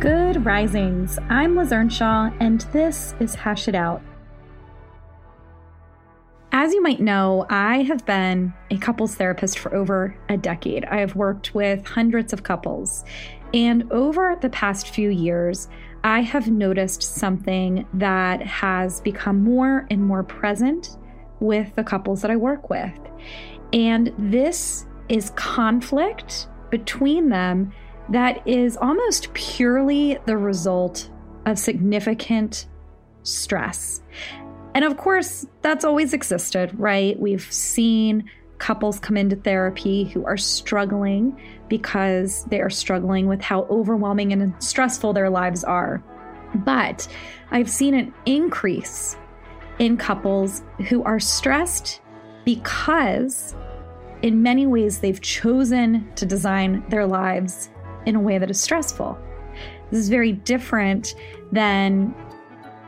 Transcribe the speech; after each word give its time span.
Good 0.00 0.44
risings. 0.44 1.18
I'm 1.30 1.56
Liz 1.56 1.72
Earnshaw, 1.72 2.30
and 2.38 2.60
this 2.72 3.14
is 3.18 3.34
Hash 3.34 3.66
It 3.66 3.74
Out. 3.74 4.02
As 6.52 6.74
you 6.74 6.82
might 6.82 7.00
know, 7.00 7.46
I 7.48 7.80
have 7.84 8.04
been 8.04 8.52
a 8.70 8.76
couples 8.76 9.14
therapist 9.14 9.58
for 9.58 9.74
over 9.74 10.14
a 10.28 10.36
decade. 10.36 10.84
I 10.84 10.98
have 10.98 11.16
worked 11.16 11.54
with 11.54 11.86
hundreds 11.86 12.34
of 12.34 12.42
couples. 12.42 13.06
And 13.54 13.90
over 13.90 14.36
the 14.38 14.50
past 14.50 14.90
few 14.90 15.08
years, 15.08 15.68
I 16.04 16.20
have 16.20 16.50
noticed 16.50 17.02
something 17.02 17.86
that 17.94 18.42
has 18.42 19.00
become 19.00 19.42
more 19.42 19.86
and 19.90 20.04
more 20.04 20.22
present 20.22 20.98
with 21.40 21.74
the 21.74 21.84
couples 21.84 22.20
that 22.20 22.30
I 22.30 22.36
work 22.36 22.68
with. 22.68 22.98
And 23.72 24.12
this 24.18 24.84
is 25.08 25.30
conflict 25.30 26.48
between 26.70 27.30
them 27.30 27.72
that 28.10 28.46
is 28.46 28.76
almost 28.76 29.32
purely 29.34 30.18
the 30.26 30.36
result 30.36 31.10
of 31.44 31.58
significant 31.58 32.66
stress. 33.22 34.02
And 34.74 34.84
of 34.84 34.96
course, 34.96 35.46
that's 35.62 35.84
always 35.84 36.12
existed, 36.12 36.70
right? 36.78 37.18
We've 37.18 37.50
seen 37.52 38.30
couples 38.58 39.00
come 39.00 39.16
into 39.16 39.36
therapy 39.36 40.04
who 40.04 40.24
are 40.24 40.36
struggling 40.36 41.38
because 41.68 42.44
they 42.44 42.60
are 42.60 42.70
struggling 42.70 43.26
with 43.26 43.40
how 43.40 43.62
overwhelming 43.64 44.32
and 44.32 44.54
stressful 44.62 45.12
their 45.12 45.30
lives 45.30 45.64
are. 45.64 46.02
But 46.54 47.08
I've 47.50 47.70
seen 47.70 47.94
an 47.94 48.14
increase 48.24 49.16
in 49.78 49.96
couples 49.96 50.62
who 50.88 51.02
are 51.02 51.20
stressed 51.20 52.00
because, 52.44 53.54
in 54.22 54.42
many 54.42 54.66
ways, 54.66 55.00
they've 55.00 55.20
chosen 55.20 56.10
to 56.14 56.24
design 56.24 56.84
their 56.88 57.06
lives 57.06 57.70
in 58.06 58.16
a 58.16 58.20
way 58.20 58.38
that 58.38 58.50
is 58.50 58.60
stressful. 58.60 59.18
This 59.90 60.00
is 60.00 60.08
very 60.08 60.32
different 60.32 61.14
than 61.52 62.14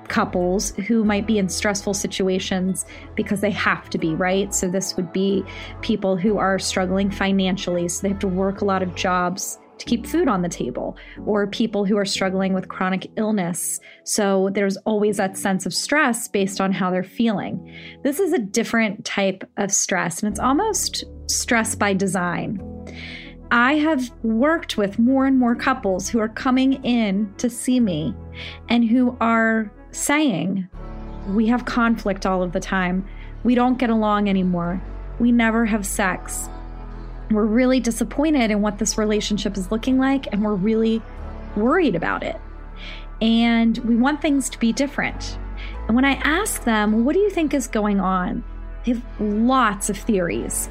couples 0.09 0.71
who 0.87 1.05
might 1.05 1.27
be 1.27 1.39
in 1.39 1.49
stressful 1.49 1.95
situations 1.95 2.87
because 3.15 3.41
they 3.41 3.51
have 3.51 3.89
to 3.91 3.99
be, 3.99 4.15
right? 4.15 4.55
So, 4.55 4.69
this 4.69 4.97
would 4.97 5.13
be 5.13 5.45
people 5.83 6.17
who 6.17 6.39
are 6.39 6.59
struggling 6.59 7.11
financially, 7.11 7.89
so 7.89 8.03
they 8.03 8.09
have 8.09 8.19
to 8.21 8.29
work 8.29 8.61
a 8.61 8.65
lot 8.65 8.83
of 8.83 8.95
jobs 8.95 9.59
to 9.79 9.87
keep 9.87 10.07
food 10.07 10.27
on 10.27 10.43
the 10.43 10.49
table, 10.49 10.97
or 11.25 11.47
people 11.47 11.85
who 11.85 11.97
are 11.97 12.05
struggling 12.05 12.53
with 12.53 12.67
chronic 12.67 13.09
illness. 13.17 13.79
So, 14.05 14.51
there's 14.53 14.77
always 14.79 15.19
that 15.19 15.37
sense 15.37 15.67
of 15.67 15.75
stress 15.75 16.27
based 16.27 16.61
on 16.61 16.73
how 16.73 16.91
they're 16.91 17.05
feeling. 17.05 17.77
This 18.03 18.19
is 18.19 18.33
a 18.33 18.39
different 18.39 19.05
type 19.05 19.49
of 19.57 19.71
stress, 19.71 20.23
and 20.23 20.33
it's 20.33 20.41
almost 20.41 21.05
stress 21.27 21.75
by 21.75 21.93
design. 21.93 22.68
I 23.51 23.75
have 23.77 24.11
worked 24.23 24.77
with 24.77 24.99
more 24.99 25.27
and 25.27 25.39
more 25.39 25.55
couples 25.55 26.09
who 26.09 26.19
are 26.19 26.29
coming 26.29 26.85
in 26.85 27.33
to 27.39 27.49
see 27.49 27.81
me 27.81 28.15
and 28.69 28.85
who 28.85 29.17
are 29.21 29.73
saying, 29.91 30.69
We 31.29 31.47
have 31.47 31.65
conflict 31.65 32.27
all 32.27 32.43
of 32.43 32.53
the 32.53 32.61
time. 32.61 33.09
We 33.45 33.55
don't 33.55 33.79
get 33.79 33.89
along 33.89 34.29
anymore. 34.29 34.83
We 35.19 35.33
never 35.33 35.65
have 35.65 35.87
sex. 35.87 36.49
We're 37.31 37.45
really 37.45 37.81
disappointed 37.81 38.51
in 38.51 38.61
what 38.61 38.79
this 38.79 38.99
relationship 38.99 39.57
is 39.57 39.71
looking 39.71 39.99
like, 39.99 40.27
and 40.33 40.43
we're 40.43 40.55
really 40.55 41.03
worried 41.57 41.95
about 41.95 42.23
it. 42.23 42.41
And 43.21 43.79
we 43.79 43.97
want 43.97 44.21
things 44.21 44.49
to 44.51 44.59
be 44.59 44.73
different. 44.73 45.39
And 45.87 45.97
when 45.97 46.05
I 46.05 46.15
ask 46.17 46.65
them, 46.65 47.07
What 47.07 47.15
do 47.15 47.21
you 47.21 47.31
think 47.31 47.55
is 47.55 47.67
going 47.67 47.99
on? 47.99 48.45
They 48.85 48.93
have 48.93 49.03
lots 49.21 49.89
of 49.89 49.97
theories. 49.97 50.69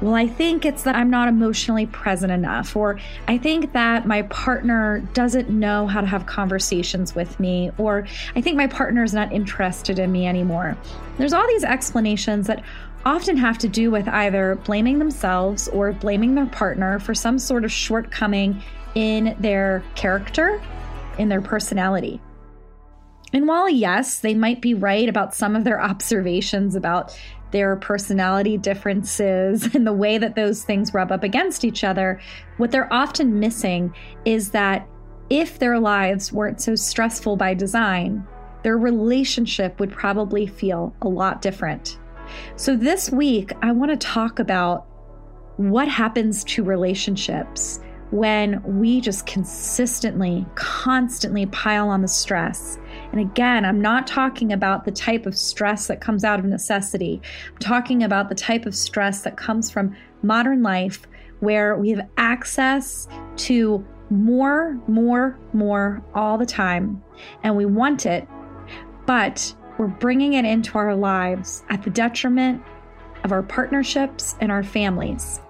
Well, 0.00 0.14
I 0.14 0.28
think 0.28 0.64
it's 0.64 0.84
that 0.84 0.94
I'm 0.94 1.10
not 1.10 1.26
emotionally 1.26 1.86
present 1.86 2.30
enough, 2.30 2.76
or 2.76 3.00
I 3.26 3.36
think 3.36 3.72
that 3.72 4.06
my 4.06 4.22
partner 4.22 5.00
doesn't 5.12 5.50
know 5.50 5.88
how 5.88 6.00
to 6.00 6.06
have 6.06 6.24
conversations 6.26 7.16
with 7.16 7.40
me, 7.40 7.72
or 7.78 8.06
I 8.36 8.40
think 8.40 8.56
my 8.56 8.68
partner 8.68 9.02
is 9.02 9.12
not 9.12 9.32
interested 9.32 9.98
in 9.98 10.12
me 10.12 10.28
anymore. 10.28 10.76
There's 11.16 11.32
all 11.32 11.46
these 11.48 11.64
explanations 11.64 12.46
that 12.46 12.62
often 13.04 13.36
have 13.38 13.58
to 13.58 13.68
do 13.68 13.90
with 13.90 14.06
either 14.06 14.54
blaming 14.64 15.00
themselves 15.00 15.66
or 15.68 15.92
blaming 15.92 16.36
their 16.36 16.46
partner 16.46 17.00
for 17.00 17.14
some 17.14 17.38
sort 17.38 17.64
of 17.64 17.72
shortcoming 17.72 18.62
in 18.94 19.34
their 19.40 19.82
character, 19.96 20.62
in 21.18 21.28
their 21.28 21.42
personality. 21.42 22.20
And 23.32 23.46
while, 23.46 23.68
yes, 23.68 24.20
they 24.20 24.34
might 24.34 24.62
be 24.62 24.74
right 24.74 25.08
about 25.08 25.34
some 25.34 25.54
of 25.54 25.64
their 25.64 25.80
observations 25.80 26.74
about 26.74 27.18
their 27.50 27.76
personality 27.76 28.58
differences 28.58 29.64
and 29.74 29.86
the 29.86 29.92
way 29.92 30.18
that 30.18 30.34
those 30.34 30.64
things 30.64 30.94
rub 30.94 31.12
up 31.12 31.22
against 31.22 31.64
each 31.64 31.84
other, 31.84 32.20
what 32.56 32.70
they're 32.70 32.92
often 32.92 33.40
missing 33.40 33.94
is 34.24 34.50
that 34.50 34.86
if 35.30 35.58
their 35.58 35.78
lives 35.78 36.32
weren't 36.32 36.60
so 36.60 36.74
stressful 36.74 37.36
by 37.36 37.54
design, 37.54 38.26
their 38.62 38.78
relationship 38.78 39.78
would 39.78 39.92
probably 39.92 40.46
feel 40.46 40.94
a 41.02 41.08
lot 41.08 41.42
different. 41.42 41.98
So, 42.56 42.76
this 42.76 43.10
week, 43.10 43.52
I 43.62 43.72
want 43.72 43.90
to 43.90 43.96
talk 43.96 44.38
about 44.38 44.86
what 45.56 45.88
happens 45.88 46.44
to 46.44 46.62
relationships 46.62 47.80
when 48.10 48.62
we 48.62 49.00
just 49.00 49.26
consistently, 49.26 50.46
constantly 50.54 51.46
pile 51.46 51.88
on 51.88 52.02
the 52.02 52.08
stress. 52.08 52.78
And 53.12 53.20
again, 53.20 53.64
I'm 53.64 53.80
not 53.80 54.06
talking 54.06 54.52
about 54.52 54.84
the 54.84 54.90
type 54.90 55.26
of 55.26 55.36
stress 55.36 55.86
that 55.86 56.00
comes 56.00 56.24
out 56.24 56.38
of 56.38 56.44
necessity. 56.44 57.22
I'm 57.50 57.58
talking 57.58 58.02
about 58.02 58.28
the 58.28 58.34
type 58.34 58.66
of 58.66 58.74
stress 58.74 59.22
that 59.22 59.36
comes 59.36 59.70
from 59.70 59.96
modern 60.22 60.62
life 60.62 61.06
where 61.40 61.76
we 61.76 61.90
have 61.90 62.06
access 62.16 63.08
to 63.36 63.84
more, 64.10 64.78
more, 64.88 65.38
more 65.52 66.02
all 66.14 66.38
the 66.38 66.46
time, 66.46 67.02
and 67.42 67.56
we 67.56 67.66
want 67.66 68.06
it, 68.06 68.26
but 69.06 69.54
we're 69.78 69.86
bringing 69.86 70.32
it 70.34 70.44
into 70.44 70.76
our 70.78 70.94
lives 70.94 71.62
at 71.68 71.82
the 71.82 71.90
detriment 71.90 72.62
of 73.24 73.32
our 73.32 73.42
partnerships 73.42 74.34
and 74.40 74.50
our 74.50 74.62
families. 74.62 75.40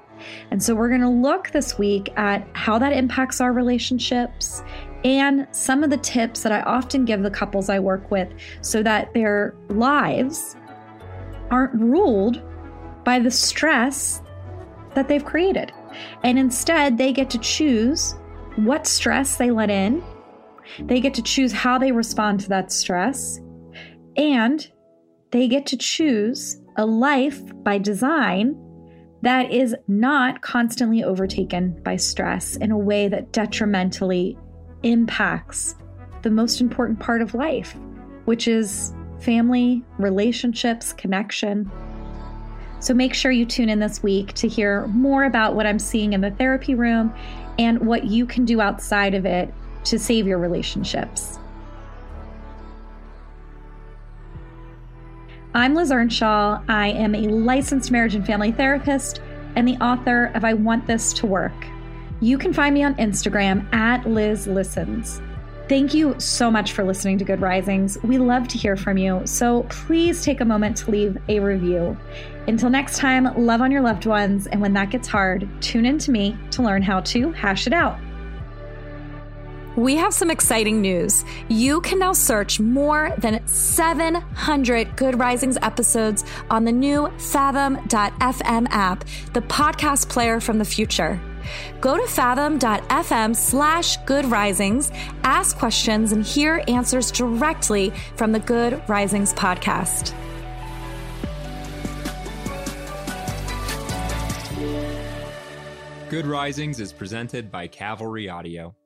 And 0.50 0.62
so 0.62 0.74
we're 0.74 0.88
going 0.88 1.00
to 1.00 1.08
look 1.08 1.50
this 1.50 1.78
week 1.78 2.10
at 2.16 2.46
how 2.52 2.78
that 2.78 2.92
impacts 2.92 3.40
our 3.40 3.52
relationships 3.52 4.62
and 5.04 5.46
some 5.52 5.84
of 5.84 5.90
the 5.90 5.96
tips 5.98 6.42
that 6.42 6.52
I 6.52 6.62
often 6.62 7.04
give 7.04 7.22
the 7.22 7.30
couples 7.30 7.68
I 7.68 7.78
work 7.78 8.10
with 8.10 8.28
so 8.62 8.82
that 8.82 9.14
their 9.14 9.54
lives 9.68 10.56
aren't 11.50 11.74
ruled 11.80 12.42
by 13.04 13.18
the 13.18 13.30
stress 13.30 14.22
that 14.94 15.08
they've 15.08 15.24
created. 15.24 15.72
And 16.24 16.38
instead, 16.38 16.98
they 16.98 17.12
get 17.12 17.30
to 17.30 17.38
choose 17.38 18.14
what 18.56 18.86
stress 18.86 19.36
they 19.36 19.50
let 19.50 19.70
in, 19.70 20.02
they 20.80 21.00
get 21.00 21.14
to 21.14 21.22
choose 21.22 21.52
how 21.52 21.78
they 21.78 21.92
respond 21.92 22.40
to 22.40 22.48
that 22.48 22.72
stress, 22.72 23.40
and 24.16 24.70
they 25.30 25.48
get 25.48 25.66
to 25.66 25.76
choose 25.76 26.60
a 26.76 26.84
life 26.84 27.40
by 27.62 27.78
design 27.78 28.56
that 29.22 29.50
is 29.50 29.74
not 29.88 30.42
constantly 30.42 31.02
overtaken 31.02 31.80
by 31.82 31.96
stress 31.96 32.56
in 32.56 32.70
a 32.70 32.78
way 32.78 33.08
that 33.08 33.32
detrimentally 33.32 34.38
impacts 34.82 35.74
the 36.22 36.30
most 36.30 36.60
important 36.60 36.98
part 36.98 37.22
of 37.22 37.34
life, 37.34 37.76
which 38.24 38.48
is 38.48 38.92
family, 39.20 39.84
relationships, 39.98 40.92
connection. 40.92 41.70
So 42.80 42.94
make 42.94 43.14
sure 43.14 43.32
you 43.32 43.44
tune 43.44 43.68
in 43.68 43.80
this 43.80 44.02
week 44.02 44.32
to 44.34 44.48
hear 44.48 44.86
more 44.88 45.24
about 45.24 45.54
what 45.54 45.66
I'm 45.66 45.78
seeing 45.78 46.12
in 46.12 46.20
the 46.20 46.30
therapy 46.30 46.74
room 46.74 47.12
and 47.58 47.80
what 47.80 48.04
you 48.04 48.24
can 48.26 48.44
do 48.44 48.60
outside 48.60 49.14
of 49.14 49.26
it 49.26 49.52
to 49.84 49.98
save 49.98 50.26
your 50.26 50.38
relationships. 50.38 51.38
I'm 55.54 55.74
Liz 55.74 55.90
Earnshaw. 55.90 56.62
I 56.68 56.88
am 56.88 57.14
a 57.14 57.22
licensed 57.22 57.90
marriage 57.90 58.14
and 58.14 58.24
family 58.24 58.52
therapist 58.52 59.20
and 59.56 59.66
the 59.66 59.76
author 59.82 60.26
of 60.34 60.44
I 60.44 60.54
Want 60.54 60.86
This 60.86 61.12
to 61.14 61.26
Work. 61.26 61.66
You 62.20 62.36
can 62.36 62.52
find 62.52 62.74
me 62.74 62.82
on 62.82 62.94
Instagram 62.96 63.72
at 63.72 64.04
Liz 64.04 64.46
Listens. 64.46 65.22
Thank 65.68 65.92
you 65.94 66.18
so 66.18 66.50
much 66.50 66.72
for 66.72 66.82
listening 66.82 67.18
to 67.18 67.24
Good 67.24 67.40
Risings. 67.40 67.96
We 68.02 68.18
love 68.18 68.48
to 68.48 68.58
hear 68.58 68.74
from 68.76 68.96
you, 68.96 69.22
so 69.24 69.64
please 69.64 70.24
take 70.24 70.40
a 70.40 70.44
moment 70.44 70.78
to 70.78 70.90
leave 70.90 71.18
a 71.28 71.38
review. 71.40 71.96
Until 72.48 72.70
next 72.70 72.96
time, 72.98 73.24
love 73.36 73.60
on 73.60 73.70
your 73.70 73.82
loved 73.82 74.06
ones, 74.06 74.46
and 74.46 74.60
when 74.60 74.72
that 74.72 74.90
gets 74.90 75.06
hard, 75.06 75.46
tune 75.60 75.84
in 75.84 75.98
to 75.98 76.10
me 76.10 76.36
to 76.52 76.62
learn 76.62 76.82
how 76.82 77.00
to 77.00 77.32
hash 77.32 77.66
it 77.66 77.72
out. 77.72 77.98
we 79.76 79.94
have 79.94 80.12
some 80.12 80.28
exciting 80.28 80.80
news. 80.80 81.24
You 81.48 81.80
can 81.82 82.00
now 82.00 82.12
search 82.12 82.58
more 82.58 83.14
than 83.18 83.46
700 83.46 84.96
Good 84.96 85.20
Risings 85.20 85.56
episodes 85.62 86.24
on 86.50 86.64
the 86.64 86.72
new 86.72 87.08
Fathom.fm 87.18 88.66
app, 88.70 89.04
the 89.34 89.42
podcast 89.42 90.08
player 90.08 90.40
from 90.40 90.58
the 90.58 90.64
future. 90.64 91.20
Go 91.80 91.96
to 91.96 92.06
fathom.fm 92.06 93.34
slash 93.34 93.96
good 93.98 94.26
risings, 94.26 94.90
ask 95.24 95.58
questions, 95.58 96.12
and 96.12 96.24
hear 96.24 96.62
answers 96.68 97.10
directly 97.10 97.90
from 98.16 98.32
the 98.32 98.40
Good 98.40 98.82
Risings 98.88 99.32
podcast. 99.34 100.14
Good 106.08 106.26
Risings 106.26 106.80
is 106.80 106.90
presented 106.90 107.50
by 107.50 107.66
Cavalry 107.66 108.30
Audio. 108.30 108.77